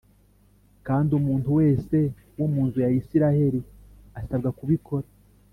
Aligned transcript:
Kandi 0.87 1.09
umuntu 1.19 1.49
wese 1.59 1.97
wo 2.37 2.47
mu 2.53 2.61
nzu 2.67 2.77
ya 2.85 2.89
Isirayeli 2.99 3.59
asabwa 4.19 4.49
kubikora 4.57 5.07